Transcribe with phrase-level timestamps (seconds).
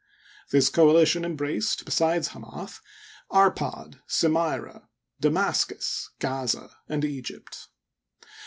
[0.49, 2.81] This coalition embraced, besides Hamath,
[3.29, 4.87] Arpad, Slmyra,
[5.19, 7.67] Damascus, Gaza, and Egypt.